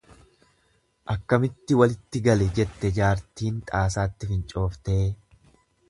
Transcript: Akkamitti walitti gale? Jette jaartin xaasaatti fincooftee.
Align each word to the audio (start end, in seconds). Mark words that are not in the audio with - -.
Akkamitti 1.15 1.77
walitti 1.81 2.23
gale? 2.29 2.49
Jette 2.61 2.93
jaartin 2.97 3.63
xaasaatti 3.75 4.31
fincooftee. 4.35 5.03